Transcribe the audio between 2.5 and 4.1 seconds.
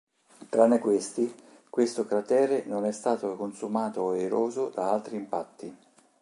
non è stato consumato